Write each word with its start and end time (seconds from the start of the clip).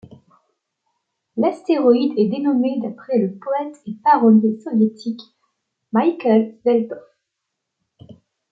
L'astéroïde 1.37 2.17
est 2.17 2.27
dénommé 2.29 2.79
d'après 2.81 3.19
le 3.19 3.37
poète 3.37 3.79
et 3.85 3.93
parolier 4.03 4.59
soviétique 4.63 5.21
Mikhaïl 5.93 6.57
Svetlov. 6.63 7.05